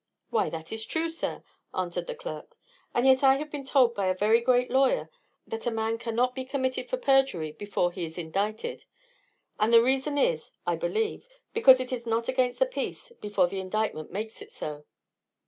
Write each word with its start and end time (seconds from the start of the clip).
"Why, 0.31 0.49
that 0.49 0.71
is 0.71 0.83
true, 0.87 1.09
sir," 1.11 1.43
answered 1.75 2.07
the 2.07 2.15
clerk; 2.15 2.57
"and 2.91 3.05
yet 3.05 3.21
I 3.23 3.35
have 3.35 3.51
been 3.51 3.63
told 3.63 3.93
by 3.93 4.07
a 4.07 4.15
very 4.15 4.41
great 4.41 4.71
lawyer 4.71 5.11
that 5.45 5.67
a 5.67 5.69
man 5.69 5.99
cannot 5.99 6.33
be 6.33 6.43
committed 6.43 6.89
for 6.89 6.97
perjury 6.97 7.51
before 7.51 7.91
he 7.91 8.03
is 8.03 8.17
indicted; 8.17 8.85
and 9.59 9.71
the 9.71 9.83
reason 9.83 10.17
is, 10.17 10.53
I 10.65 10.75
believe, 10.75 11.27
because 11.53 11.79
it 11.79 11.93
is 11.93 12.07
not 12.07 12.27
against 12.27 12.57
the 12.57 12.65
peace 12.65 13.11
before 13.21 13.47
the 13.47 13.59
indictment 13.59 14.09
makes 14.11 14.41
it 14.41 14.51
so." 14.51 14.85